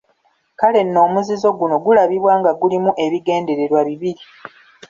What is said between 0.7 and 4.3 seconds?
nno omuzizo guno gulabibwa nga gulimu ebigendererwa bibiri.